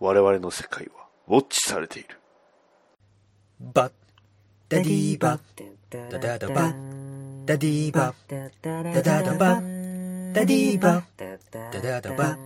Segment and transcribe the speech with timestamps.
[0.00, 2.20] 我々の世界はウォッチされている。
[3.60, 3.92] バッ
[4.68, 5.40] ダディーバッ
[5.90, 6.74] ダダダバ
[7.46, 9.54] ダディーバッダダダバ
[10.32, 12.38] ダディーバッダダダバ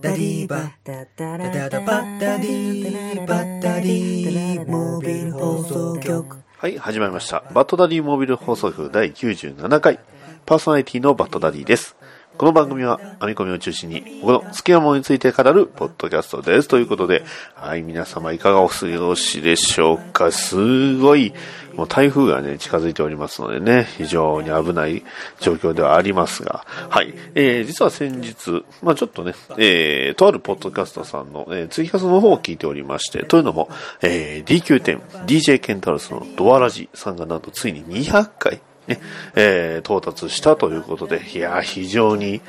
[0.00, 7.44] ダディーバッダダダバダディーバッダディーモービル放送局はい、始まりました。
[7.52, 10.00] バッドダディモービル放送局第97回。
[10.46, 11.94] パーソナリティのバッドダディです。
[12.38, 16.68] この番組は編み込みを中心に僕の好きなものについて語るポッドキャストです。
[16.68, 17.24] ということで、
[17.56, 21.34] はい、皆様いかがお過ごしでしょうかすごい、
[21.74, 25.02] もう台風がね、近づいておりますのでね、非常に危ない
[25.40, 33.68] 状況ではありますが、はい、えー、実は先日、まあちょっとね、えー、とあるポッドキャストさんの、えー、ツイキャスの方を聞いておりまして、というのも、
[34.00, 39.00] えー、DQ10、DJ ケンタロスのドアラジさんがなんとついに200回、ね、
[39.36, 42.40] えー、到達したということで、いや、非常に、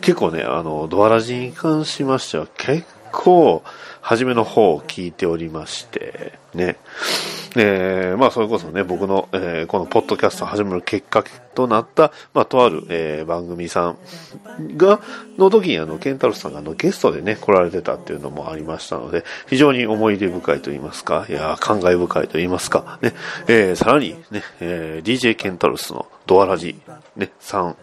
[0.00, 3.62] 結構ね、あの、ドアラジに関しましては、結構、
[4.00, 6.76] 初めの方を聞いておりまして、ね。
[7.54, 13.98] えー、まあ、それこそね、僕の、えーこのポッドキャストを始める結果となった、まあ、とある、えー番組さん
[14.76, 15.00] が、
[15.38, 23.12] の時にあの、ケンタロスさんがあの、ゲストでね、来られてたっていうのもありましたので、非常に思い出深いと言いますか、いや、感慨深いと言いますか、ね、
[23.48, 26.80] えーさらにね、えー DJ ケンタロスのドアラジ、
[27.16, 27.76] ね、さん、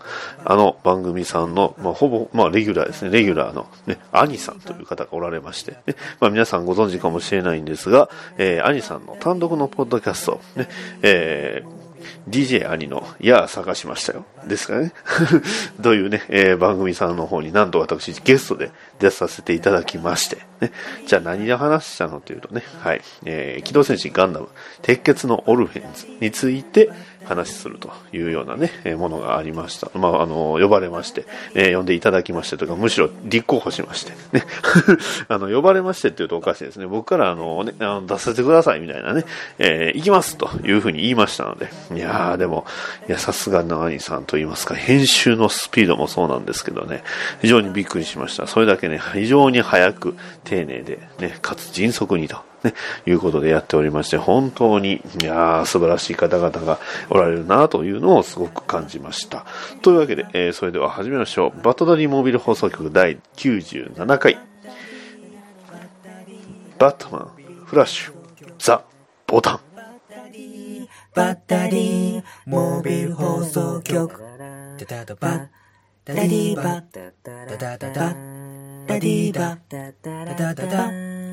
[0.46, 10.70] あの番組さんの、まあ、ほぼ、まあ、レギュラーですね、レギュラーの、ね、アニさんという方がおられまして、ね、まあ、皆さんご存知かもしれないんですが、えー、アニさんの単独のポッドキャスト、ね、
[11.02, 11.84] えー
[12.30, 14.26] DJ 兄の、いや、探しましたよ。
[14.48, 14.94] ですかね。
[15.82, 20.72] というね、えー番組さんの方になんと私ゲストで出させていただきまして、ね。
[21.06, 23.02] じゃあ何で話したのというとね、はい。
[23.26, 24.50] えー機動戦士ガンダム、
[24.82, 26.90] 鉄血のオルフェンズについて
[27.26, 29.90] 話するというようなね、えものがありました。
[29.98, 34.44] まあ、あの、呼ばれまして、え呼んでいただきましてというか、むしろ立候補しまして、ね。
[35.30, 36.86] あの、呼ばれましてって言うとおかしいですね。
[36.86, 39.26] 僕からあの、ね、あの出させてくださいみたいなね、
[39.60, 42.66] えー行きますというふうに言いましたので、いやーでも、
[43.08, 47.04] いや、さすがの兄さんと言いますか、編集のスピードもそうなんですけどね、
[47.42, 48.48] 非常にびっくりしました。
[48.48, 52.38] それだけね、非常に早く、丁寧で、ね、かつ迅速にと。
[52.64, 52.74] ね、
[53.06, 56.80] いうことでやっておりまして、本当に、いやー、素晴らしい方々が
[57.10, 59.46] おられるなというのをすごく感じました。
[59.82, 61.62] というわけで、えーそれでは始めましょう。
[61.62, 64.38] バトダディモービル放送局第97回。
[66.80, 67.32] バットマン、
[67.66, 68.14] フラッシュ、
[68.60, 68.84] ザ、
[69.28, 69.60] ボタン。
[71.16, 74.20] バッダディーモービル放送局
[74.80, 75.48] ダダダバ
[76.06, 78.14] ダディーバダダダダダ
[78.88, 81.33] ディーバダダダダ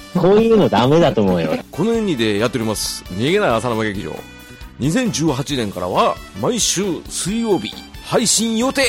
[0.13, 1.51] こういうのダメだと思うよ。
[1.71, 4.11] この2でやっております逃げない浅沼劇場
[4.79, 7.73] 2018年からは毎週水曜日
[8.03, 8.83] 配信予定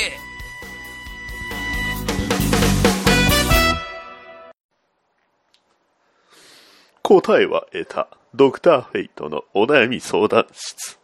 [7.03, 8.07] 答えは得た。
[8.33, 10.97] ドクターフェイトのお悩み相談室。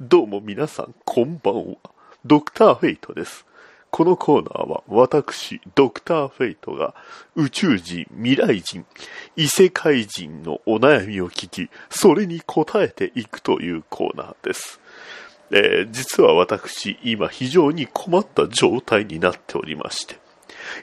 [0.00, 1.76] どうも皆さん、こんばんは。
[2.24, 3.44] ドクターフェイトです。
[3.90, 6.94] このコーナーは私、ドクターフェイトが
[7.34, 8.86] 宇宙人、未来人、
[9.36, 14.80] 異世界人のお悩みを聞き、それに答えていくというコーナーです。
[15.50, 20.16] えー実は私、今非常に困った状態になっておりまして、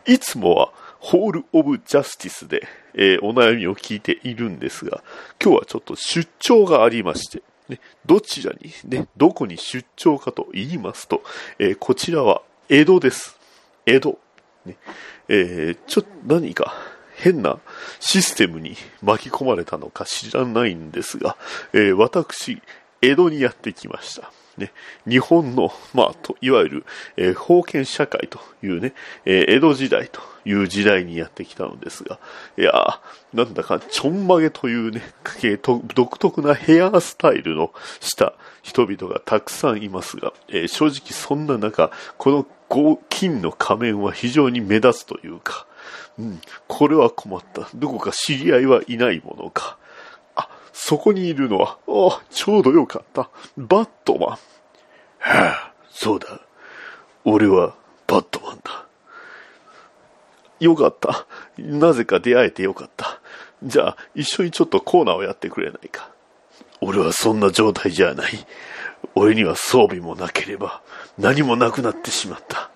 [0.06, 5.04] いつもはホール・オブ・ジャスティスで、えーお悩みを聞いているんですが、
[5.42, 11.24] 今日はちょっと出張がありまして、ね、どちらに、ね、どこに出張かと言いますと、
[11.60, 13.38] えーこちらは江戸です。
[13.86, 14.20] 江戸。
[14.66, 14.78] ね
[15.30, 16.74] えーちょっと何か
[17.16, 17.60] 変な
[18.00, 21.38] システムに巻き込まれたのか知らないんですが、
[21.74, 22.62] えー私、
[23.02, 24.32] 江戸にやってきました。
[24.58, 24.72] ね、
[25.08, 28.94] 日本の、まあ、と、いわゆる、えー封建社会というね、
[29.24, 32.20] えー江戸時代という時代にやってきたのですが、
[32.58, 33.00] いや
[33.34, 35.02] なんだか、ちょんまげというね、
[35.44, 37.72] えーと独特なヘアスタイルの
[38.02, 42.46] した人々がたくさんいますが、えー正直そんな中、この
[43.10, 45.66] 金の仮面は非常に目立つというか、
[46.20, 47.70] うん、これは困った。
[47.76, 49.78] どこか知り合いはいないものか。
[50.36, 53.30] あ、そこにいるのは、あちょうどよかった。
[53.58, 54.30] バットマン。
[54.30, 54.38] は
[55.20, 56.42] あ、そうだ。
[57.24, 57.76] 俺は
[58.08, 58.86] バットマンだ。
[60.60, 61.28] よかった。
[61.58, 63.22] なぜか出会えてよかった。
[63.64, 66.10] じゃあ、一緒にちょっとコーナーをやってくれないか。
[66.82, 68.32] 俺はそんな状態じゃない。
[69.16, 70.82] 俺には装備もなければ
[71.18, 72.70] 何もなくなってしまった。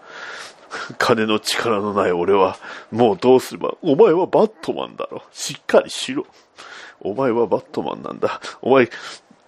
[0.98, 2.58] 金の力のない俺は
[2.92, 5.24] もうどうすれば、お前はバットマンだろ。
[5.32, 6.26] しっかりしろ。
[7.02, 8.40] お前はバットマンなんだ。
[8.62, 8.90] お前、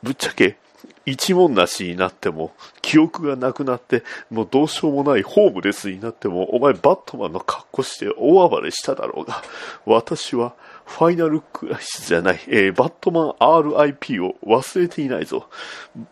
[0.01, 0.57] ぶっちゃけ、
[1.05, 9.43] 一文なしになっても、記憶がなくなって、もうどうしようもないホームレスになっても、お前バットマンの格好して大暴れしただろうが、
[9.85, 10.53] 私は
[10.85, 15.47] ファイナルクライシスじゃない、えーバットマン RIP を忘れていないぞ。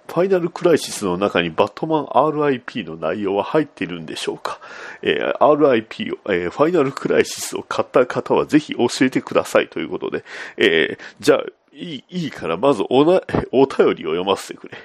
[0.08, 4.60] ファイナルクライシスの中にバットマン RIP の内容は入っているんでしょうか、
[5.02, 10.24] えー RIP を、えーファイナルクライシスを買った方はぜひ教えてくださいということで、
[10.58, 13.22] えーじゃあ、いい、いいから、まずおな、
[13.52, 14.78] お便りを読ませてくれ。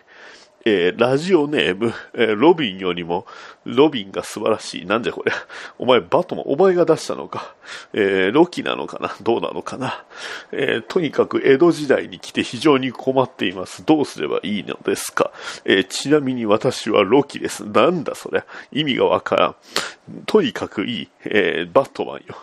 [0.68, 3.24] えーラジオネーム、えーロビンよりも、
[3.64, 4.84] ロビンが素晴らしい。
[4.84, 5.30] なんじゃこれ。
[5.78, 7.54] お前、バトマン、お前が出したのか。
[7.92, 10.04] えーロキなのかなどうなのかな、
[10.50, 13.84] えとにかく江戸時代に来て非常に困っています。
[13.86, 15.30] どうすればいいのですか、
[15.64, 17.64] えちなみに私はロキです。
[17.64, 18.42] なんだそれ。
[18.72, 19.56] 意味がわからん。
[20.26, 22.34] とにかくいい、えバットマンよ。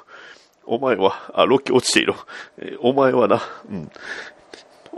[0.66, 2.14] お前は、あ、ロキ落ちている。
[2.58, 3.92] えーお前はな、うん。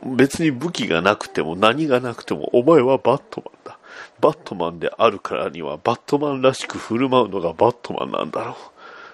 [0.03, 3.79] 別に武器がなくても何がなくてもお前はバットマンだ。
[4.19, 8.55] バットマンであるからにはバットマンらしく振る舞うのがバットマンなんだろう。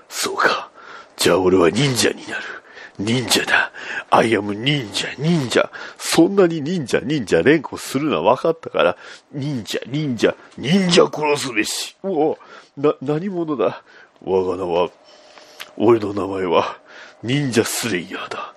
[0.10, 0.69] そうか。
[1.18, 2.44] じゃあ俺は忍者になる。
[3.00, 3.72] 忍者だ。
[4.10, 5.72] アイアム忍者、忍者。
[5.98, 8.98] そんなに忍者、忍者連呼するのは分かったから、
[9.31, 11.95] 忍者、忍者、忍者殺すべし。
[12.04, 12.38] うお
[12.78, 13.83] な、何者だ？
[14.24, 14.89] 我が名は、
[15.78, 16.78] 俺の名前は、
[17.24, 18.54] 忍者スレイヤーだ。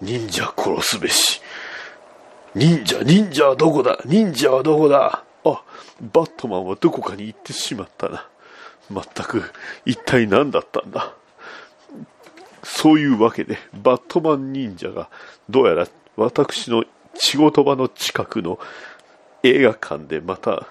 [0.00, 1.40] 忍者殺すべし。
[2.54, 3.98] 忍者、忍者はどこだ？
[4.04, 5.24] 忍者はどこだ？
[5.44, 5.62] あ、
[6.00, 8.28] バットマンはどこかに行ってしまったな。
[8.90, 9.42] まったく、
[9.84, 11.14] 一体何だったんだ？
[12.62, 15.10] そういうわけで、バットマン忍者が、
[15.50, 16.84] どうやら私の
[17.14, 18.58] 仕事場の近くの
[19.42, 20.66] 映画館でまた、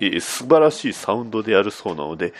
[0.00, 2.32] えー素晴らしいサウンドでやるそうなので、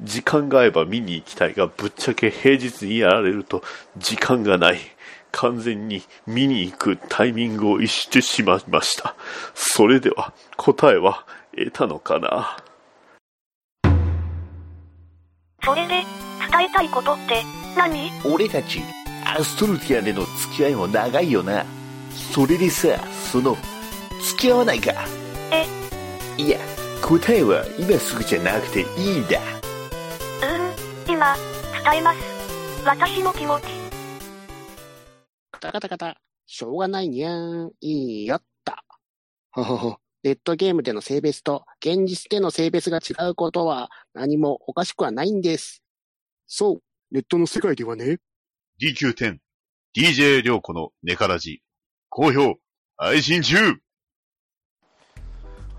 [0.00, 3.62] 時間が合えば見に行きたいが、ぶっちゃけ平日にやられると
[3.98, 4.78] 時間がない。
[5.36, 9.14] 完全に見に行くタイミングを逸してしまいました。
[9.54, 12.56] それでは答えは得たのかな？
[15.62, 16.04] それで、伝
[16.70, 17.42] えたいことって
[17.76, 18.10] 何？
[18.24, 18.80] 俺たち
[19.26, 21.66] アストルティアでの付き合いも長いよな
[22.32, 22.96] それでさ
[23.30, 23.58] その
[24.22, 24.92] 付き合わないか
[25.52, 25.66] え、
[26.40, 26.58] いや
[27.02, 28.84] 答えは今すぐじゃなくてい
[29.18, 31.36] いんだうーん、今、
[31.90, 32.18] 伝えます。
[32.86, 33.75] 私の気持ち。
[35.56, 36.20] カタカタカタ。
[36.44, 37.72] しょうがないにゃーん。
[37.80, 38.84] いいよった。
[39.52, 39.96] ほほほ。
[40.22, 45.82] ネットゲームでの性別と現実での性別が違うことは何もおかしくはないんです。
[46.46, 46.80] そう。
[47.10, 48.18] ネットの世界ではね。
[48.82, 49.38] DQ10、
[49.96, 51.62] DJ 涼子のネカラジ、
[52.10, 52.56] 好評、
[52.98, 53.56] 配信中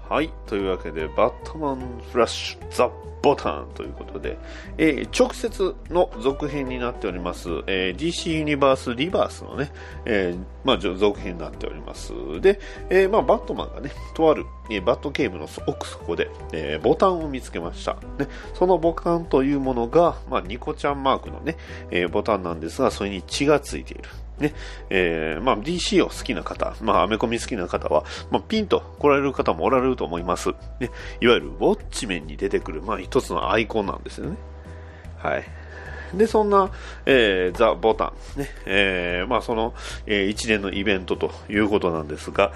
[0.10, 0.32] はい。
[0.46, 1.80] というわけで、バットマン
[2.12, 2.90] フラッシュザ・
[3.22, 4.38] ボタンということで、
[4.78, 9.72] えー直接の続編になっております、えー DC ユニバースリバースのね、
[10.06, 12.14] えーまあ、続編になっております。
[12.40, 12.60] で、
[12.90, 17.96] えまあ、バットマンがね、とある、えバットケーブの奥底で、えボタンを見つけました。
[18.18, 21.58] ね、そのボタンというものが、まあ、ニコちゃんマークのね、
[21.92, 24.04] えボタンなんですが、それに血がついている。
[24.40, 24.54] ね、
[24.90, 30.50] えーまあ、DC を好きな方、まあ、アメコミ好きな方は、まあ、ピンと来られる方もおられると思います。
[30.80, 30.92] ね、
[31.22, 34.38] いわゆるウォッチメンに出てくる、まあ、一つのアイコンなんですよね。
[35.18, 35.44] はい。
[36.14, 36.72] で、そんな、
[37.06, 39.74] えーザ・ボタン、ね、えーまあ、その、
[40.06, 42.54] えー一連のイベントということなんですが、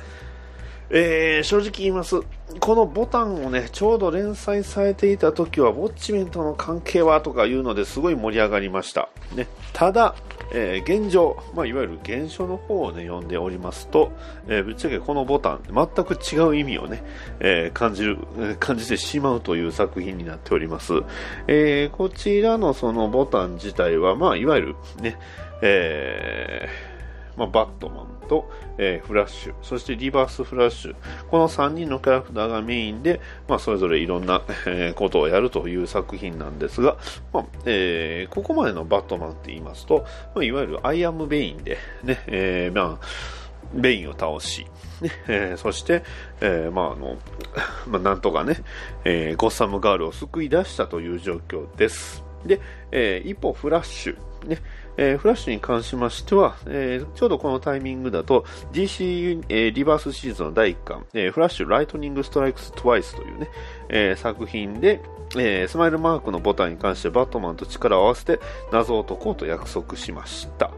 [0.93, 2.19] えー正直言います。
[2.59, 9.07] このボタンをね、ちょうど連載されていた時は、ウォッチメンとの関係はとかいうのですごい盛り上がりました。
[9.33, 10.15] ね、ただ、
[10.53, 14.11] えー現状、まあ、いわゆる現象の方をね、読んでおりますと、
[14.47, 17.03] えーぶっちゃけこのボタン、全く違う意味をね、
[17.39, 18.17] え感じる、
[18.59, 20.93] 感じてしまうという作品になっております。
[21.47, 25.17] えこちらのそのボタン自体は、まあ、いわゆるね、
[25.61, 26.90] えー
[27.41, 30.95] まあ、バットマンと、えーフラッシュ、そしてリバースフラッシュ、
[31.31, 36.97] この3人のキャラクターがメインで、まあ、それぞれいろんな、えーことをやるという作品なんですが、
[37.33, 40.05] まあえーここまでのバットマンって言いますと、
[40.35, 43.05] ま、いわゆる I Am Bane で、ねえーまあ、
[43.73, 44.67] ベインを倒し、
[45.01, 46.03] ねえーそして、
[46.41, 47.17] えーまああの
[47.87, 48.57] まあ、なんとかね、
[49.03, 52.23] えーゴッサムガールを救い出したという状況です。
[52.45, 54.17] で、えー一方、フラッシュ、
[54.47, 54.59] ね
[54.97, 63.49] えーフラッシュに関しましては、えーちょうどこのタイミングだと DC、えーリバースシリーズの第1巻、えーフラッシュ Lightning Strikes Twice というね、
[63.89, 65.01] えー作品で、
[65.37, 68.39] えースマイルマークのボタンに関してバットマンと力を合わせて
[68.71, 70.71] 謎を解こうと約束しました。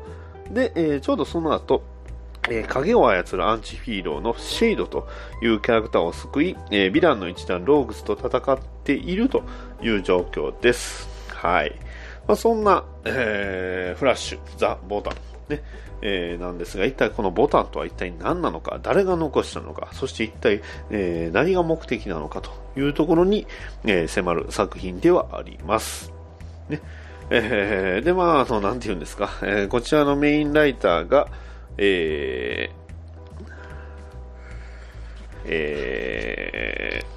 [0.51, 1.83] で、えーちょうどその後、
[2.49, 5.07] えー影を操るアンチヒーローのシェイドと
[5.41, 9.43] いうキャラクターを救い、えーヴィランの一団ローグスと戦っていると
[9.81, 11.07] いう状況です。
[11.33, 11.73] はい。
[12.27, 15.13] まあ、そんな、えーフラッシュ、ザ・ボタン、
[15.49, 15.61] ね、
[16.01, 23.45] えーなんですが、一体このボタンとは一体何なのか、誰が残したのか、そして一体、えー何が目的なのかというところに、
[23.85, 26.13] えー迫る作品ではあります。
[26.69, 26.81] ね。
[27.29, 31.27] えーで、まあ、あの、なんて言うんですか、えーこちらのメインライターが、
[31.77, 32.83] えー
[35.45, 37.13] えー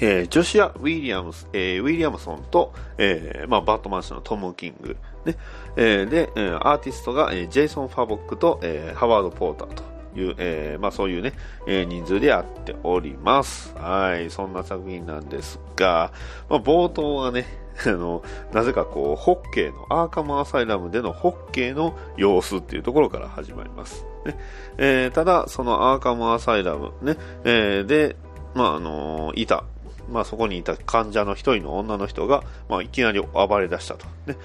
[0.00, 5.36] えージョシア・ウィリアムス、えーウィリアムソンと、えーまあ、バットマン氏のトム・キング、ね。
[5.76, 6.30] えーで、
[6.60, 9.82] アーティストが、えージェイソン・ファボックと、えーハワード・ポーターと
[10.18, 11.34] いう、えーまあ、そういうね、
[11.66, 13.74] えー人数でやっております。
[13.76, 16.12] はい、そんな作品なんですが、
[16.48, 17.46] まあ、冒頭はね、
[17.86, 24.06] あの、なぜかこう、ホッケーの、アーカムアサイラムでのホッケーの様子っていうところから始まります。
[24.24, 24.38] ね。
[24.78, 28.16] えーただ、そのアーカムアサイラムね、えーで、
[28.54, 29.64] まあ、あのいた、
[30.10, 34.06] まあ、そこにいた患者の一人の女の人が、まあ、いきなり暴れ出したと。
[34.26, 34.36] ね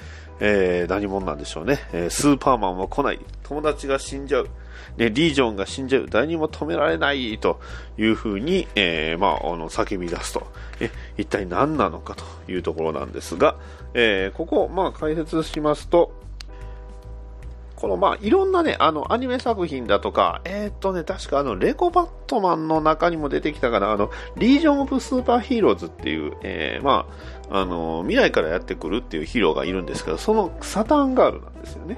[0.42, 3.20] えー何者なんでしょうね、えースーパーマンは来ない。
[3.44, 4.50] 友達が死んじゃう。
[4.98, 6.08] ね、リージョンが死んじゃう。
[6.10, 7.38] 誰にも止められない。
[7.40, 7.60] と
[7.98, 10.48] いうふうに、えーまあ、あの、叫び出すと。
[10.80, 13.56] え、一体何なのかというところなんですが、
[13.94, 16.12] えここ、まあ、解説しますと、
[17.76, 27.06] このまあいろんなね、あのアニメ作品だとか、えーっとね、確かあのレゴバットマンの中にも出てきたかな、あのリージョン・オブ・スーパーヒーローズっていう、えーま
[27.50, 31.98] あ、あの未来からやってくるっていうヒーローがいるんですけど、そのサタンガールなんですよね。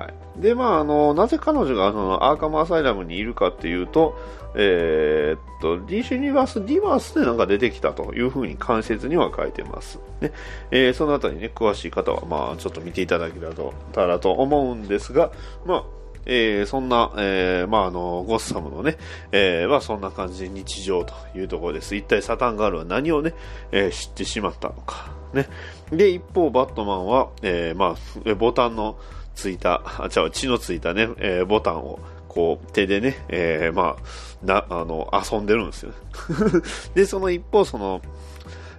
[0.00, 4.16] はい、で、まあ、あのなぜ彼女がそのアーカム・アサイラムにいるかっていうと、
[4.54, 10.00] えーっと、DC ユニバース・ディバースでなんか出てきたというふうに関節には書いてます。
[10.22, 10.32] ね
[10.70, 13.38] えーそのあたりね、詳しい方は、まあ、ちょっと見ていただけ
[13.92, 15.32] たらと思うんですが、
[15.66, 15.84] まあ、
[16.24, 18.96] えーそんな、えーまあ、あの、ゴッサムのね、
[19.32, 21.94] えーまあ、そんな感じで日常というところです。
[21.94, 23.34] 一体サタンガールは何をね、
[23.70, 25.12] えー知ってしまったのか。
[25.34, 25.46] ね。
[25.92, 28.96] で、一方、バットマンは、えーまあ、ボタンの
[29.34, 35.92] ついた、あ、違う、血のついたね、えーボタンを、こう、手でね、えーまあ、な、あの、遊んでるんですよ。
[36.94, 38.00] で、その一方、その、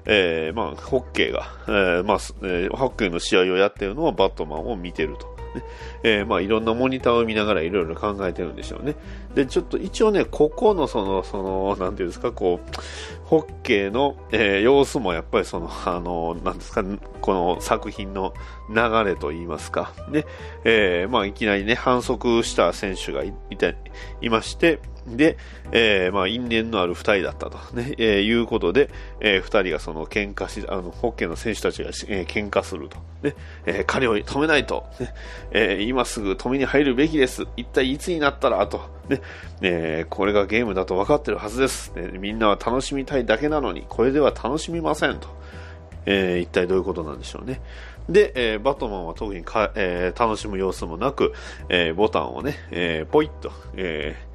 [0.05, 5.40] えーまあ、ホッケーが、えーまあえーホッケーの試合をやってるのはバットマンを見てると。
[5.55, 5.63] ね
[6.03, 8.96] えーまあ、いろんなモニターを見ながらいろいろ考えてるんでしょうね。
[9.36, 12.77] で、ちょっと一応ね、ここのその、その、なんていうんですか、こう、
[13.25, 16.84] ホッケーの、えー様子もやっぱりその、あの、なんですか、
[17.22, 18.34] この作品の
[18.70, 20.25] 流れといいますか、ね、
[20.63, 23.75] えーまあ、いきなりね、反則した選手がいいて
[24.22, 25.38] いまして、で、
[25.72, 28.89] えーまあ、因縁のある二人だったと、ね、えーいうことで、
[29.20, 32.98] えー二人がその喧嘩し、あの、ホッケーの選手たちが、えー喧嘩すると。
[33.24, 35.13] ね、えー彼を止めないと、ね
[35.51, 37.46] えー今すぐ止めに入るべきです。
[37.58, 39.22] 一体いつになったら、と、ね、
[39.62, 42.17] えーこれがゲームだと分かってるはずです、ね。
[42.20, 45.27] みんなは楽しみたいだけなのに、これでは楽しみませんと。
[46.05, 47.60] えー一体どういうことなんでしょうね。
[48.10, 51.34] で、えーバトマンは特にか、えー楽しむ様子もなく、
[51.70, 54.30] えーボタンをね、えーポイッと、えー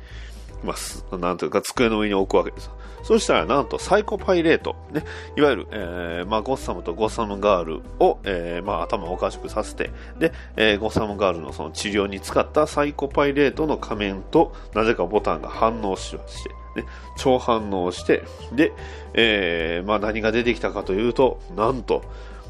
[0.66, 2.70] まあ、すなんというか机の上に置くわけです。
[3.02, 5.04] そしたらなんとサイコパイレート、ね、
[5.36, 16.50] いわゆる、えーまあ、ゴッサムとゴッサムガールを、えーまあ、頭をおかしくさせて、で、えーゴッサムガールのその治療に使ったサイコパイレートの仮面となぜかボタンが反応しまして、
[16.82, 18.72] ね、超反応して、で、
[19.14, 22.02] えーまあ、何が出てきたかというと、なんと、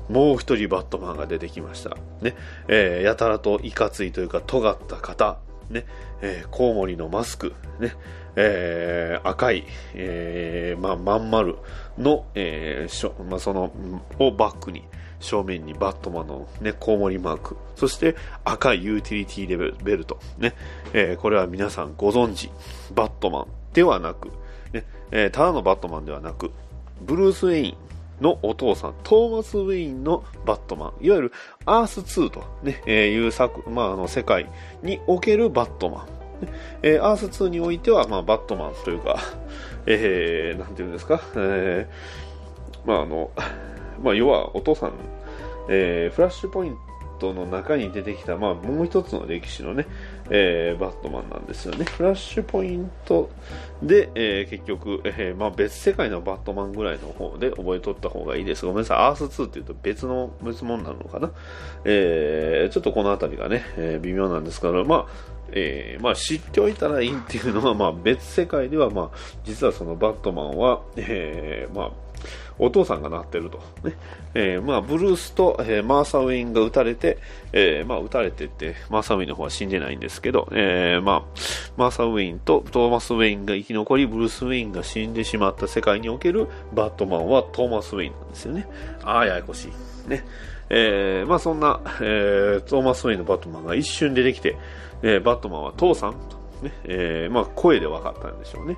[0.09, 1.91] もう一人バットマンが出てきました。
[2.23, 2.35] ね、
[2.69, 5.39] えーやたらといかついというか尖った方、
[5.71, 5.85] ね、
[6.23, 7.95] えーコウモリのマスク、ね、
[8.37, 11.57] えー赤い、えーまあ、まん丸
[11.99, 13.73] の、えーしょまあ、その、
[14.19, 14.85] をバックに、
[15.19, 20.55] 正面にバットマンの、ね、コウモリマーク、そして赤いユーティリティレベルト、ね、
[20.93, 22.51] えーこれは皆さんご存知、
[22.95, 24.29] バットマンではなく、
[24.73, 26.51] ね、えーただのバットマンではなく、
[27.01, 27.86] ブルース・ウェイン
[28.21, 31.33] のお父さん、トーマス・ウェインのバットマン、いわゆる
[31.65, 32.45] アース2と、
[32.91, 34.51] いう作、まあ、あの世界
[34.83, 36.07] におけるバットマン。
[36.83, 39.19] えーアース2においては、まあ、バットマンというか、
[39.87, 43.31] えー、なんていうんですか、えーまああの、
[44.03, 44.93] まあ、要はお父さん、
[45.71, 46.86] えーフラッシュポイント
[47.19, 49.87] トの中に出てきた、まあ、もう一つの歴史のね、
[50.31, 51.85] えーバットマンなんですよね。
[51.85, 53.31] フラッシュポイント
[53.83, 58.65] で、えー結局、えーまあ、別世界のバットマンぐらいの方で覚えとった方がいいです。
[58.65, 58.99] ごめんなさい。
[58.99, 61.31] アース2って言うと別の、別物なのかな。
[61.85, 71.91] えーちょっとこの辺りがね、えー微妙なんですけど、まあ、えーまあ、知っておいたらいいっていうのは、まあ、別世界では、まあ、実はそのバットマンは、えーまあ、
[72.59, 73.59] お父さんがなってると。
[73.83, 73.95] ね。
[74.35, 77.19] えーまあ、ブルースと、えーマーサ・ウェインが撃たれて、
[77.53, 81.23] えーまあ、撃たれてって、マーサ・ウェインの方は死んでないんですけど、えーまあ、
[81.77, 88.67] マーサ・ウェインとトーマス・ウェインが生き残り、ブルース・ウェインが死んでしまった世界におけるバットマンはトーマス・ウェインなんですよね。
[89.03, 89.69] ああ、ややこし
[90.07, 90.09] い。
[90.09, 90.25] ね。
[90.69, 94.57] えーまあ、そんな、えートーマス・ウェインのバットマンが一瞬出てきて、
[95.03, 96.19] えーバットマンは父さんと、
[96.63, 98.77] ねえーまあ、声で分かったんでしょうね。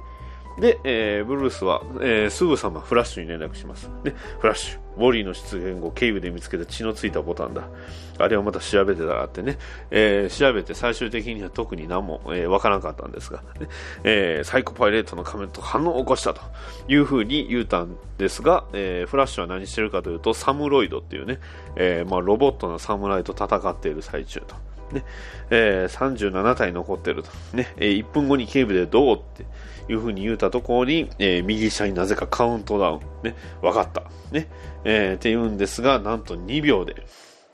[0.61, 3.89] で、えーブルースは、えーすぐさまフラッシュに連絡します。
[4.05, 7.69] ね、フラッシュ、ウォリーの出現後、警部で見つけた血のついたボタンだ。
[8.19, 9.59] あれをまた調べてたらってね、
[9.91, 13.69] えー調べて最終的には特に何も、えーわからなかったんですが、ね
[14.05, 16.41] えーサイコパイレートの仮面と反応を起こしたと
[16.89, 21.39] いうふうに言うたんですが、えーフラッシュは何してるかというと、サムロイドっていうね、
[21.77, 24.57] えーまあ、ロボットの侍と戦っている最中と。
[24.93, 25.05] ね。
[25.51, 27.73] えー37体残ってると、ね。
[27.77, 29.45] えー1分後に警部でどうって
[29.93, 34.03] いう風に言うたところに、えー右下になぜかカウントダウン、ね、分かった、
[34.33, 34.49] ね。
[34.85, 36.95] えーって言うんですが、なんと2秒で、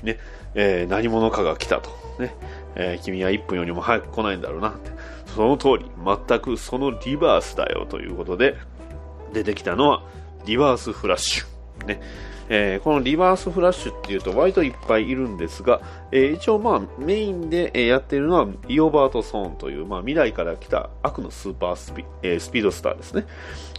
[0.02, 0.18] ね。
[0.54, 2.34] えー何者かが来たと、ね。
[2.76, 4.90] えー君は1分よりも早く来ないんだろうなって、
[5.34, 8.56] その通り、全くそのリバースだよということで、
[9.32, 10.04] 出てきたのは
[10.46, 11.86] リバースフラッシュ。
[11.86, 12.00] ね。
[12.48, 15.80] えーこのリバースフラッシュっていうと割といっぱいいるんですが、
[16.12, 23.26] えー一応まあメインでやっているのはイオバート・ソーンという、まあ、未来から来た悪のスーパースピ,、えースピードスターですね、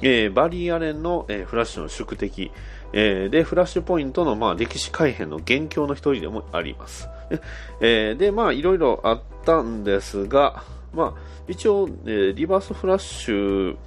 [0.01, 2.51] えーバリー・アレンの、えーフラッシュの宿敵、
[2.93, 7.07] えーでフラッシュポイントの、まあ、歴史改変の元凶の一人でもあります、
[7.81, 13.77] えーでまあいろいろあったんですが、まあ、一応、えーリバースフラッシュ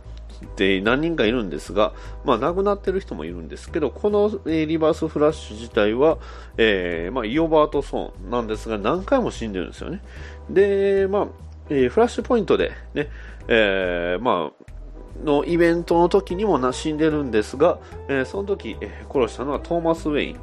[0.57, 1.92] で何人かいるんですが、
[2.25, 6.18] まあ、亡くなってる人もいるんですけど、この、えーリバースフラッシュ自体は、
[6.57, 10.02] えーまあ、イオバート・ソンなんですが、何回も死んでるんですよね。
[10.50, 11.26] で、まあ、
[11.71, 13.11] えーフラッシュポイントで、ね、
[13.49, 17.78] えーまあ、のイベントの時にも死んでるんですが、
[18.09, 20.37] えーその時、えー殺したのはトーマス・ウェイン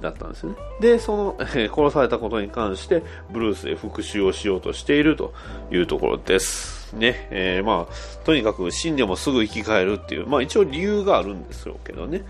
[0.00, 0.54] だったんですね。
[0.80, 3.02] で、その、えー殺されたことに関して、
[3.32, 5.32] ブルースへ復讐をしようとしていると
[5.70, 6.77] いうところです。
[6.94, 12.24] ね、えーまあ、とにかく死んでもすぐ生き返るっていう、まあ一応理由があるんですよけどね。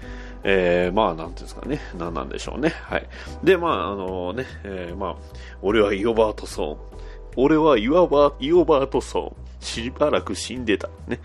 [0.44, 1.80] えーまあ、なんていうんですかね。
[1.98, 2.68] なんなんでしょうね。
[2.68, 3.06] はい。
[3.42, 5.16] で、まあ、あのね、えーまあ、
[5.62, 6.76] 俺はイオバートソン。
[7.36, 9.48] 俺はイワバイオバートソン。
[9.60, 10.88] しばらく死んでた。
[11.08, 11.18] ね。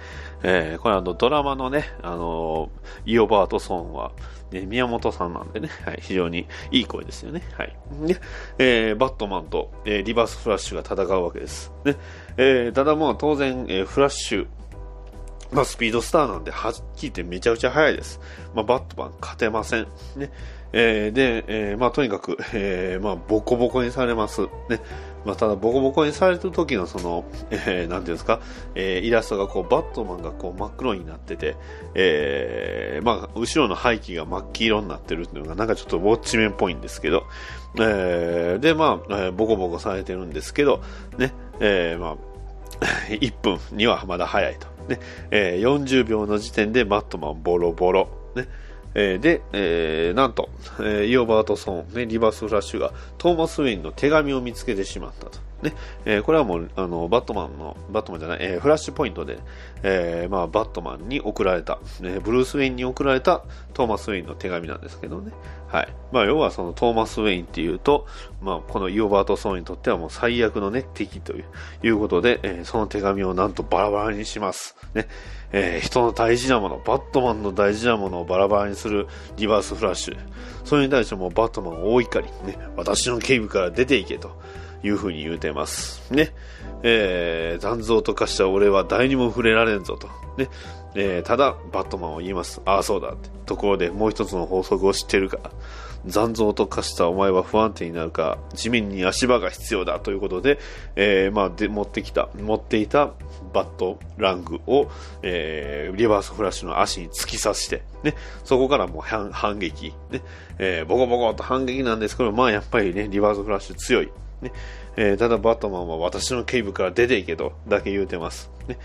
[0.44, 2.70] えーこれあの、ドラマのね、あの
[3.06, 4.12] イオバートソンは、
[4.52, 7.42] ね、宮本さんなんでね、はい、非常にいい声ですよね。
[7.58, 7.76] はい。
[8.06, 8.20] で、
[8.60, 11.72] えーバットマンと、えーリバースフラッシュが戦うわけです。
[11.86, 11.96] ね。
[12.38, 14.48] えーただまあ当然、えーフラッシュ、
[15.52, 18.20] まあ、スピードスターなんで、はっきり言ってめちゃくちゃ速いです。
[18.56, 19.88] まあ、バットマン勝てません。
[20.16, 20.32] ね。
[20.74, 24.42] えーで、えーまあ、とにかく、えーまあ、ボコボコにされます。
[24.70, 24.82] ね。
[25.24, 28.42] まあ、ただ、ボコボコにされてる時のその、えーなんていうんですか、
[28.76, 31.56] えーイラストがこう、バットマンがこう、真っ黒になってて、
[31.96, 37.24] えーまあ、後ろの背景が真っ黄色になってるっていうのが、なんかちょっとウォッチメンっぽいんですけど、
[37.80, 40.82] えーで、まあ、えーボコボコされてるんですけど、
[41.18, 42.16] ね、えーまあ、
[43.10, 44.68] 1分にはまだ早いと。
[44.90, 45.00] ね
[45.32, 48.10] えー40秒の時点でバットマンボロボロ。
[48.36, 48.48] ね
[48.96, 55.53] えーで、えーなんと、えーイオバートソン、ね、リバースフラッシュがトーマス・ウェインの手紙を見つけてしまったと。
[55.64, 55.74] ね
[56.06, 59.40] えーこれはもうあのバットマンの、バットマンじゃない、えーフラッシュポイントで、
[59.84, 65.32] えーまあ、バットマンに送られた、ね、ブルース・ウェインに送られたトーマス・ウェインの手紙なんですけどね。
[65.68, 65.88] はい。
[66.12, 68.06] まあ、要はそのトーマス・ウェインっていうと、
[68.42, 71.46] まあ、このイオバート・ソンにとってはもう最悪のね、敵という
[71.82, 74.76] いうことで、えその手紙をなんとバラバラにします。
[74.94, 75.08] ね。
[75.52, 80.18] え人の大事なもの、バットマンの大事なものをバラバラにするリバースフラッシュ。
[80.64, 82.28] それに対してもバットマン大怒り。
[82.46, 82.58] ね。
[82.78, 84.40] 私の警備から出ていけと。
[84.84, 86.14] いう風に言うてます。
[86.14, 86.34] ね。
[86.84, 90.08] えー、残像と化した俺は誰にも触れられんぞと。
[90.38, 90.50] ね。
[90.96, 92.62] えーただ、バットマンは言います。
[92.66, 93.30] ああ、そうだって。
[93.46, 95.40] ところで、もう一つの法則を知ってるか。
[96.06, 100.60] 残像と化したお前は不安定になるか、地面に足場が必要だということで、
[100.96, 103.12] えーまあ、で、持ってきた、持っていた
[103.54, 104.90] バットラングを、
[105.22, 110.22] えーリバースフラッシュの足に突き刺して、ね、そこからもう反反撃、ね、
[110.58, 114.12] えーボコボコと反撃なんですけど、まあやっぱりね、リバースフラッシュ強い。
[114.44, 114.52] ね
[114.96, 118.52] えーただバットマンは私の警部から出ていけとだけ言うてます。
[118.68, 118.78] ね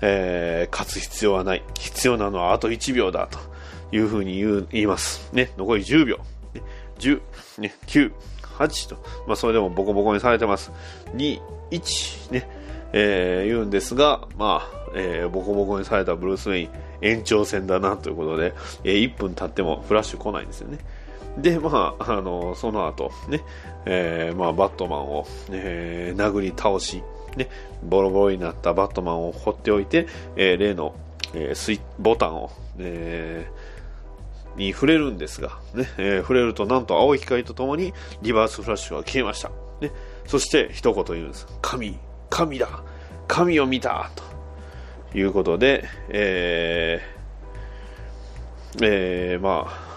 [0.00, 1.62] えー勝つ必要はない。
[1.78, 3.38] 必要なのはあと1秒だと
[3.90, 5.30] いうふうに言う言います。
[5.32, 6.18] ね、残り10秒。
[6.54, 6.62] ね、
[6.98, 7.20] 10、
[7.58, 8.12] ね、9、
[8.58, 10.70] 8と、まあそれでもボコボコにされてます。
[11.16, 11.40] 2、
[11.70, 12.48] 1、ね、
[12.92, 16.68] えー言うんですが、まあ、えーボコボコにされたブルース・ウェイン
[17.00, 20.78] 延長戦だなということで、えー1分経ってもフラッシュ来ないんですよね。
[21.40, 23.42] で、まあ、あの、その後、ね、
[23.86, 27.02] えーまあ、バットマンを、えー殴り倒し、
[27.36, 27.48] ね、
[27.82, 30.94] ボロボロになったバットマンを放っておいて、えー例の、
[31.34, 33.78] えースイボタンを、えー
[34.58, 39.50] に触れるんですが、ね、えー触れるとなんと青い光とともにリバースフラッシュが消えました。
[39.80, 39.92] ね、
[40.26, 41.46] そして一言言うんです。
[41.62, 41.96] 神、
[42.28, 42.82] 神だ
[43.28, 44.10] 神を見た
[45.12, 47.18] ということで、えー
[48.82, 49.87] えーまあ、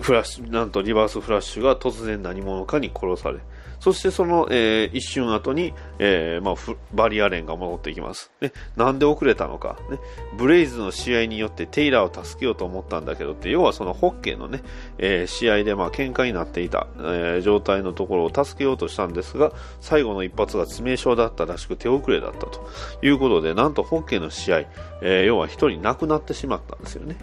[0.00, 3.38] フラッシュ、なんとリバースフラッシュが突然何者かに殺され、
[3.80, 8.30] そしてその、えー一瞬後に、えーまあ、バリアレンが戻っていきます。
[8.40, 9.98] ね、なんで遅れたのか、ね。
[10.38, 14.62] ブレイズの試合によってテイラーを助けようと思ったんだけどって、要はそのホッケーのね、
[14.98, 22.66] えー試合でまあ喧嘩になっていた、え状態のところを助けようとしたんですが、最後の一発が致命傷だったらしく手遅れだったと
[23.02, 24.64] いうことで、なんとホッケーの試合、
[25.02, 27.16] え要は一人亡くなってしまったんですよね。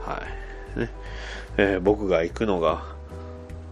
[0.00, 0.22] は
[0.76, 0.78] い。
[0.78, 0.90] ね。
[1.60, 2.82] えー僕が行くのが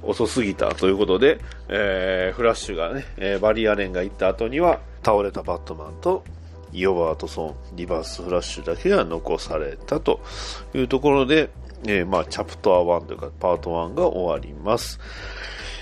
[0.02, 6.22] 遅すぎたということで、えーフラッシュがね、えーバリアレンが行った後には倒れたバットマンと
[6.72, 10.20] イオバートソン、リバースフラッシュだけが残されたと
[10.74, 11.48] いうところで、
[11.86, 15.00] えーまあ、チャプター1というかパート1が終わります。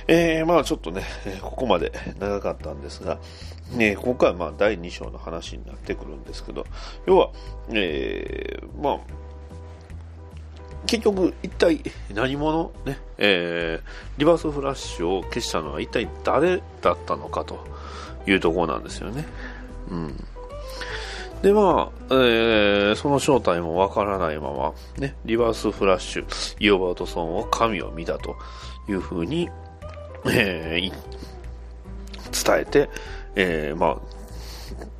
[0.09, 1.03] えーまあちょっとね、
[1.43, 1.91] ここまで
[2.21, 3.19] 長かったんですが、
[3.73, 6.65] ね、ここからまあ第2章の話になってくるんですけど、
[7.07, 7.31] 要は、
[7.71, 8.99] えーまあ、
[10.87, 11.81] 結局、一体
[12.15, 17.59] 何者、ねえーリバースフラッシュを消したのは一体誰だったのかと
[18.27, 19.25] いうところなんですよね。
[19.91, 20.17] うん。
[21.43, 28.37] で、まあ、えーその正体もわからないまま、ね、リバースフラッシュ、イオバートソンを神を見たと
[28.89, 29.51] いうふうに、
[30.27, 30.93] えー
[32.33, 32.91] 伝えて、
[33.35, 33.99] えーま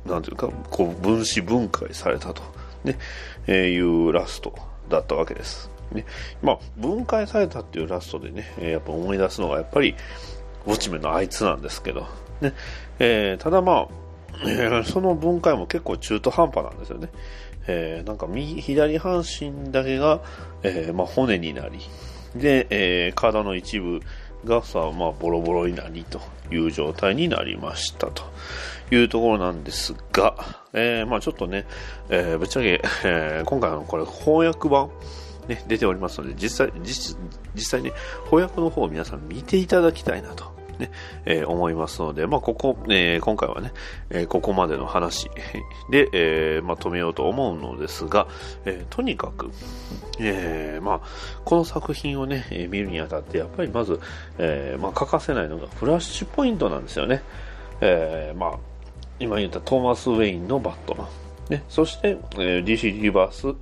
[0.07, 2.41] あ、なんていうか、こう、分子分解されたと、
[2.83, 2.97] ね、
[3.47, 4.55] えーいうラスト
[4.89, 5.69] だったわけです。
[5.91, 6.05] ね、
[6.41, 9.95] まあ、分解されたっていうラストでね、えやっぱ思い出すのが、やっぱり、
[10.65, 12.07] ウォッチメのあいつなんですけど、
[12.41, 12.53] ね、
[12.99, 13.87] えーただまあ、
[14.45, 17.09] え ーその分解も結構中途半端なんですよね。
[17.67, 20.19] えーなんか右、左半身だけが、
[20.63, 21.79] えーまあ、骨になり、
[22.35, 24.01] で、えー体の一部
[24.45, 26.19] がさ、まあ、ボロボロになりと
[26.51, 28.23] いう状態になりましたと。
[28.89, 30.35] いうところなんですが、
[30.73, 31.65] えーまあちょっとね、
[32.09, 34.89] えーぶっちゃけ、えー今回のこれ翻訳版、
[35.47, 37.17] ね、出ておりますので、実際、実
[37.55, 37.91] 実際ね、
[38.25, 40.57] 翻訳の方を皆さん見ていただきたいなと。
[40.79, 40.91] ね、
[41.25, 43.71] えー思いますので、まあ、ここ、えー今回はね、
[44.09, 45.29] えーここまでの話
[45.89, 48.27] で、えまあ、止めようと思うのですが、
[48.65, 49.49] えとにかく、
[50.19, 51.07] えまあ、
[51.45, 53.99] この作品をね、見るにあたって、やっぱりまず、
[54.37, 57.23] えま、欠かせないのがフラッシュポイントなんですよね。
[57.81, 58.57] えま、
[59.19, 61.07] 今言ったトーマス・ウェインのバットマン。
[61.49, 63.55] ね、そして、えー DC ユニバース、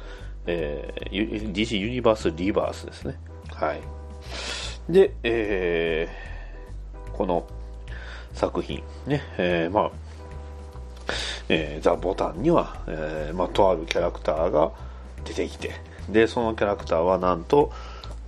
[0.48, 3.18] えー DC ユニバースリバースですね。
[3.50, 3.82] はい。
[4.90, 6.26] で、えー
[7.16, 7.48] この
[8.34, 9.92] 作品、ね、えーまあ、
[11.48, 14.72] えーザ・ボタンには、えーまあ、とあるキャラクターが
[15.24, 15.72] 出てきて、
[16.10, 17.72] で、そのキャラクターはなんと、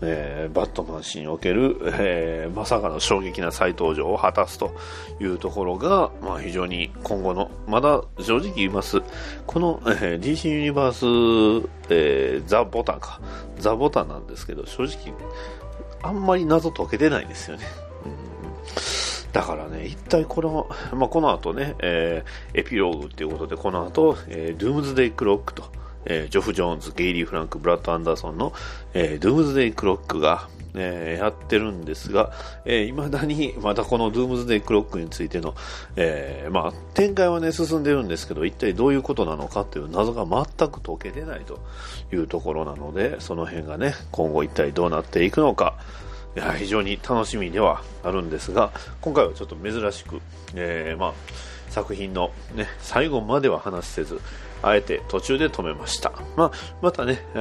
[0.01, 4.75] えーバットマン氏における、えーまさかの衝撃な再登場を果たすと
[5.19, 9.01] いうところが、まあ、非常に今後の、まだ正直言います、
[9.45, 13.19] この、えー DC ユニバース、えーザ・ボタンか、
[13.59, 15.13] ザ・ボタンなんですけど、正直、
[16.01, 17.65] あんまり謎解けてないですよね。
[19.33, 25.63] だからね、一体この、まあ、この後ね、えーエピローグということで、この後、えードゥームズデイクロックと、
[26.09, 28.53] えージョフ・ジョーンズ、ゲイリー・フランク、ブラッド・アンダーソンの、
[28.93, 32.31] えードゥームズデイクロックが、えーやってるんですが、
[32.65, 35.55] えー未だに、またこのドゥームズデイクロックについての、
[35.95, 41.59] えーまあ、展開はね、進んでるんですけど、一体どういうことなのかっていう謎が全く解けてないと
[42.13, 45.75] いうところなので、その辺がね、今後一体どうなっていくのか、
[46.37, 50.21] いや非常に楽しみではあるんですが今回はちょっと珍しく、
[50.53, 51.13] えーまあ、
[51.69, 54.21] 作品の、ね、最後までは話せず
[54.61, 57.37] あえて途中で止めました、まあ、またね、え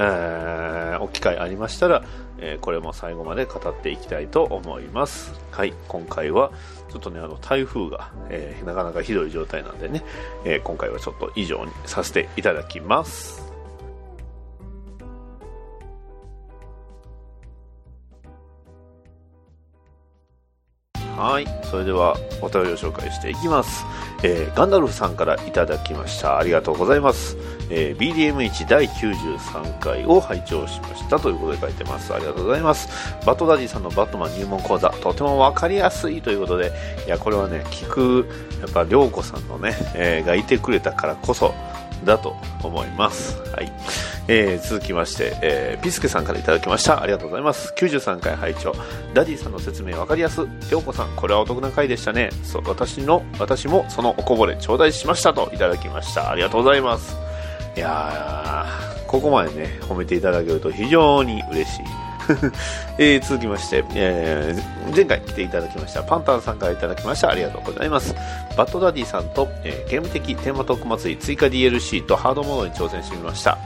[0.99, 2.05] ーお機会ありましたら、
[2.39, 5.33] えーこれも最後まで語っていきたいと思います。
[5.51, 6.53] はい今回は
[6.91, 10.03] ちょっとねあの台風が、えーなかなかひどい状態なんでね、
[10.45, 13.46] え今回はちょっと以上にさせていただきます。
[21.17, 21.47] はい。
[21.71, 23.85] それでは、お便りを紹介していきます。
[24.23, 26.39] えーガンダルフさんからいただきました。
[26.39, 27.37] ありがとうございます。
[27.71, 32.15] えー BDM1 第93回を拝聴しましたということで書いてます。
[32.15, 32.89] ありがとうございます。
[33.25, 36.73] バトダディさんのバットマン入門講座、とてもわかりやすいということで、
[37.07, 38.27] いや、これはね、聞く、
[38.61, 41.55] やっぱ、りょうこさんのね、えーがいてくれたからこそ、
[42.05, 43.41] だと思います。
[43.53, 43.73] はい。
[44.29, 47.03] えー続きまして、えーピスケさんからいただきました。
[47.03, 47.73] ありがとうございます。
[47.77, 48.75] 93回拝聴
[49.15, 50.47] ダディさんの説明わかりやす。
[50.69, 52.31] りょうこさん、これはお得な回でしたね。
[52.43, 56.31] そう、私の、私もそのおこぼれ頂戴しましたといただきました。
[56.31, 57.17] ありがとうございます。
[57.77, 58.67] いや
[59.07, 62.07] ここまでね、褒めていただけると非常に嬉しい。
[62.99, 68.15] えー、続きまして、えー、前回来ていただきましたパンタンさんからいただきましたありがとうございます
[68.57, 73.59] バッドダディさんと、えーゲーム的テーマトーク祭り追加 DLC とハードモードに挑戦してみました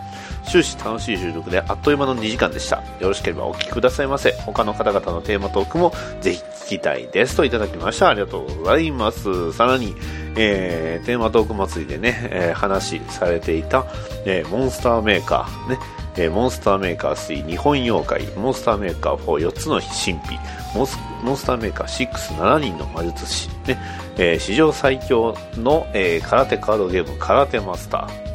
[0.48, 2.76] 終始楽しい収録であっという間の2時間でした。
[2.98, 4.32] よろしければお聞きくださいませ。
[4.46, 7.36] 他の方々のテーマトークもぜひ聞きたいです。
[7.36, 8.08] といただきました。
[8.08, 9.52] ありがとうございます。
[9.52, 9.94] さらに、
[10.36, 13.86] えーテーマトーク祭りでね、えー話されていた、
[14.24, 15.78] えーモンスターメーカーね。
[16.16, 20.38] えーモンスターメーカー3日本妖怪、モンスターメーカー44つの神秘、
[20.74, 23.78] モンスモンスターメーカー67人の魔術師、ね。
[24.16, 28.29] えー史上最強の、えー空手カードゲーム空手マスター、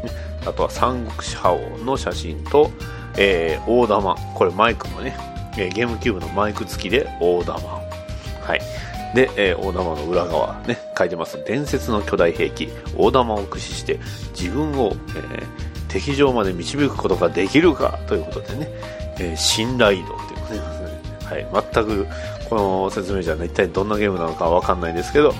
[0.45, 2.71] あとは三国志覇王の写真と、
[3.17, 5.17] えー大玉、これマイクのね、
[5.57, 7.59] えーゲームキューブのマイク付きで大玉。
[7.59, 8.61] はい。
[9.15, 11.43] で、えー大玉の裏側ね、書いてます。
[11.45, 13.99] 伝説の巨大兵器、大玉を駆使して
[14.39, 15.45] 自分を、えー
[15.87, 18.67] 敵場まで導くことができるかということでね、
[19.17, 22.07] えー信頼度っていうのがね、はい、全く
[22.49, 25.33] この説明じゃね、一体どんなゲームなのかわかんないですけど、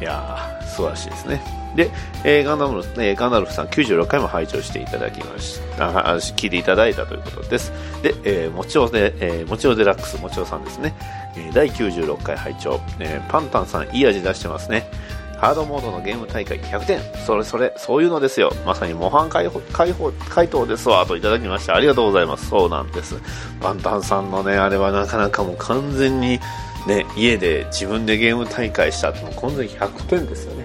[0.00, 1.40] いやー、素晴らしいですね。
[1.74, 1.90] で、
[2.24, 7.72] えーガンダムの、えーガンダルフさん96回も拝聴していただきました、あ聞いていただいたということです。
[8.02, 10.94] で、えー、もちおで、えーもちおデラックス、もちおさんですね。
[11.36, 14.90] えー第96回拝聴、えーパンタンさんいい味出してますね。
[15.38, 17.00] ハードモードのゲーム大会100点。
[17.26, 18.52] それそれ、そういうのですよ。
[18.64, 21.04] まさに模範解放、解放、回答ですわ。
[21.04, 21.74] といただきました。
[21.74, 22.48] ありがとうございます。
[22.48, 23.16] そうなんです。
[23.60, 26.40] パンタンさんのね、あれはなかなかもう完全に、
[26.86, 30.64] ね、家で自分でゲーム大会したってもう完全に100点ですよね。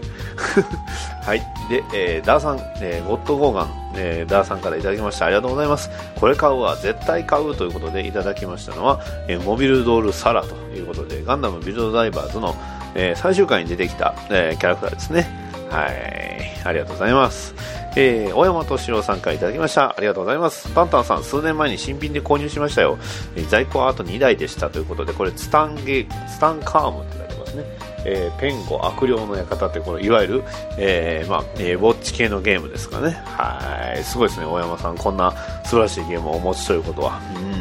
[1.26, 1.40] はい。
[1.70, 5.26] で、えーダーさん、えーゴッドゴーガン、えーダーさんからいただきました。
[5.26, 5.90] ありがとうございます。
[6.20, 12.56] これ買うわ、絶対買うということでいただきましたのは、えーモビルドールサラということで、ガンダムビルドダイバーズの、
[12.94, 15.28] えー最終回に出てきた、えーキャラクターですね。
[15.70, 16.62] はい。
[16.64, 17.56] ありがとうございます。
[17.96, 19.90] えー、大山敏郎さんからいただきました。
[19.90, 20.70] ありがとうございます。
[20.74, 22.98] パンタンさん、数年前に新品で購入しましたよ。
[23.36, 27.92] えー在庫はあと2台でしたということで、これ、ツタンゲ、ツタンカームって書いてますね。
[28.06, 30.44] えーペンゴ悪霊の館ってこのいわゆる、
[30.78, 35.32] えーまあえーウォッチ系のゲームですかねはいすごいですね大山さんこんな
[35.66, 37.61] 素晴らしいゲームをお持ちということはうん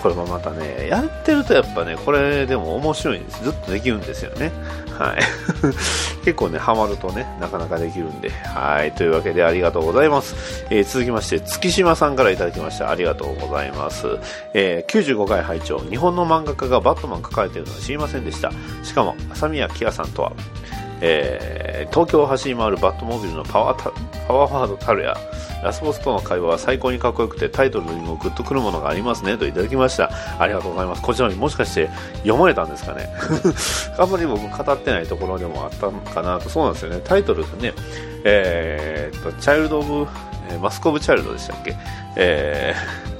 [0.00, 3.44] これもまたねやってるとやっぱねこれでも面白いんです。
[3.44, 4.50] ずっとできるんですよね。
[4.98, 5.18] はい。
[6.24, 8.30] 結構ねハマるとねなかなかできるんで。
[8.30, 8.92] はい。
[8.92, 12.90] というわけでありがとうございます、えー続きまして月島さんからいただきました。
[12.90, 14.06] ありがとうございます、
[14.54, 15.78] えー95回拝聴。
[15.78, 18.50] 日本の漫画家がバットマン描かれてるのは知りませんでした。
[18.82, 20.32] しかも朝宮キアさんとは、
[21.00, 23.90] えー東京を走り回るバットモービルのパワータ
[24.28, 25.16] パワーワードたるや
[25.64, 30.10] ラスボスとの会話は最高にかっこよくてタイトルにもグッとくるものがありますねといただきました。
[30.38, 31.02] ありがとうございます。
[31.02, 33.08] こちらにもしかして読まれたんですかね？
[33.98, 36.50] あんまり僕語ってないところでもあったのかなと。
[36.50, 37.00] そうなんですよね。
[37.02, 37.72] タイトルがね
[38.24, 40.10] えーっとチャイルド・オブ、
[40.50, 41.74] えーマスコブ・チャイルドでしたっけ？
[42.16, 43.19] えー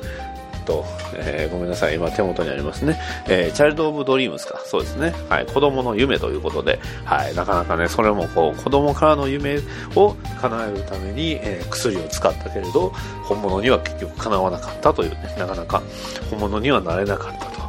[0.70, 0.84] と、
[1.16, 2.98] えーごめんなさい、今手元にありますね。
[3.28, 4.60] えーチャイルド・オブ・ドリームスか。
[4.64, 5.12] そうですね。
[5.28, 5.46] はい。
[5.46, 7.34] 子供の夢ということで、はい。
[7.34, 9.58] なかなかね、それもこう、子供からの夢
[9.96, 12.92] を叶えるために、えー薬を使ったけれど、
[13.24, 15.82] 本物には結局叶わなかったというね、なかなか
[16.30, 17.59] 本物にはなれなかったと。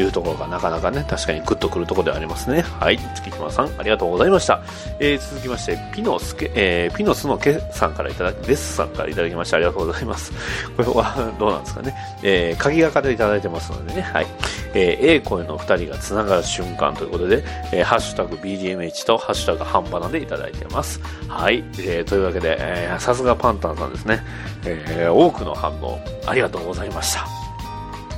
[0.00, 2.62] いうところがなかなかね、確かにグッとくるところではありますね。
[2.62, 2.98] はい。
[3.14, 4.62] 月島さん、ありがとうございました。
[4.98, 10.32] えー続きまして、ピノスケ、えーピノスのケさんからいただき、デスさんからいただきまして、ありがとうございます。
[10.76, 11.94] これは、どうなんですかね。
[12.22, 14.26] えー、鍵がかでいただいてますのでね、はい。
[14.74, 21.00] えー、A 声の二人がつながる瞬間ということで、えーハッシュタグ BDMH とハッシュタグ半端なでいただいてます。
[21.28, 21.64] はい。
[21.78, 24.22] えーというわけで、えーさすがパンタンさんですね。
[24.64, 27.26] えー多くの反応、ありがとうございました。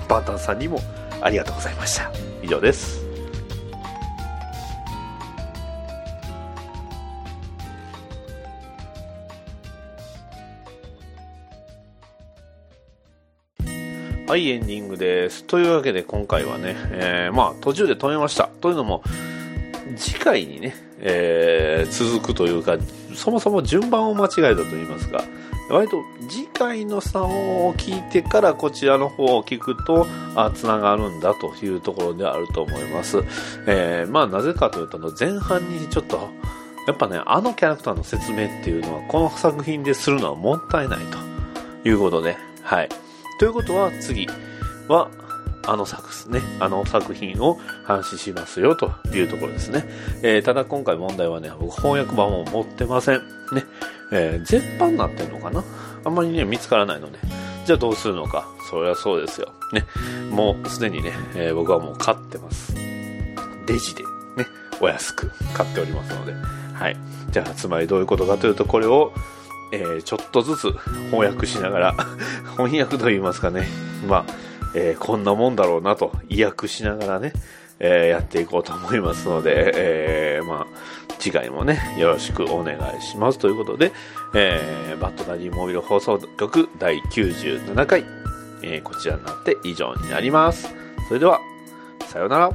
[0.08, 0.80] パンタンさんにも
[1.24, 2.12] ありがとうございました。
[2.42, 3.02] 以上です。
[14.26, 15.44] はい、エンディングです。
[15.44, 18.50] というわけで今回はね、えーまあ途中で止めました。
[18.60, 19.02] というのも、
[19.96, 22.76] 次回にね、えー続くというか、
[23.14, 25.22] そもそも順番を間違えたと言いますか、
[25.70, 33.18] 割と次回の差を聞いてからこちらの方を聞くと、あ、つながるんだというところであると思います。
[33.66, 36.28] えーまあなぜかというと、前半にちょっと、
[36.86, 40.98] やっぱね、あのキャラクターの説明っていうのは、この作品でするのはもったいない
[41.82, 42.88] ということで、はい。
[43.38, 44.28] ということは次
[44.88, 45.10] は、
[45.66, 49.88] あの作すね、あの作品を話しますよというところですね。
[50.22, 53.18] えーただ今回問題はね、僕翻訳版も持ってません。
[53.52, 53.64] ね。
[54.12, 55.64] えー絶版になってんのかな？
[56.04, 57.18] あんまりね、見つからないので。
[57.64, 58.46] じゃあどうするのか？
[58.70, 59.48] それはそうですよ。
[59.72, 59.86] ね。
[60.30, 62.74] もうすでにね、えー僕はもう買ってます。
[63.66, 64.02] デジで
[64.36, 64.46] ね、
[64.80, 66.34] お安く買っておりますので。
[66.74, 66.96] はい。
[67.30, 69.12] じゃあ、つまりどういうことかというと、これを
[69.72, 70.72] えーちょっとずつ
[71.10, 71.94] 翻訳しながら、
[72.56, 73.66] 翻訳と言いますかね、
[74.06, 74.24] まあ、
[74.74, 77.32] えーこんなもんだろうなと、意訳しながらね、
[77.78, 83.38] えーやっていこうと思いますので、えーまあ、次回もね、よろしくお願いします。
[83.38, 83.92] ということで、
[84.34, 88.04] えーバッドダディモービル放送局第97回、
[88.62, 90.68] えーこちらになって以上になります。
[91.08, 91.40] それでは、
[92.08, 92.52] さようなら。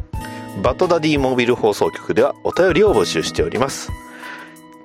[0.64, 3.90] バットダディモビル放送局ではお便りを募集しております。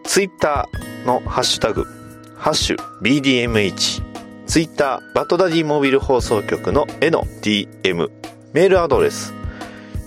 [0.05, 1.85] ツイッターのハッシュタグ、
[2.37, 4.03] ハッシュ BDMH、
[4.46, 8.11] ツイッターバトダディモビル放送局の絵の DM、
[8.52, 9.33] メールアドレス、